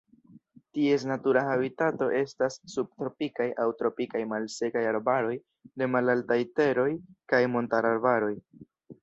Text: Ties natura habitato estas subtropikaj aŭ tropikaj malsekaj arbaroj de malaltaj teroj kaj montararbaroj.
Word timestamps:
Ties 0.75 1.03
natura 1.09 1.43
habitato 1.49 2.07
estas 2.19 2.57
subtropikaj 2.75 3.47
aŭ 3.65 3.67
tropikaj 3.83 4.23
malsekaj 4.33 4.83
arbaroj 4.93 5.37
de 5.83 5.91
malaltaj 5.99 6.41
teroj 6.63 6.89
kaj 7.35 7.45
montararbaroj. 7.59 8.35